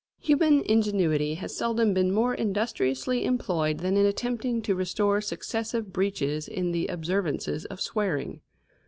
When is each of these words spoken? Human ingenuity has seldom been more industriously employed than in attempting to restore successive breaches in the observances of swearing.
Human 0.17 0.61
ingenuity 0.63 1.35
has 1.35 1.55
seldom 1.55 1.93
been 1.93 2.11
more 2.11 2.33
industriously 2.33 3.23
employed 3.23 3.81
than 3.81 3.97
in 3.97 4.07
attempting 4.07 4.63
to 4.63 4.73
restore 4.73 5.21
successive 5.21 5.93
breaches 5.93 6.47
in 6.47 6.71
the 6.71 6.87
observances 6.87 7.65
of 7.65 7.79
swearing. 7.79 8.41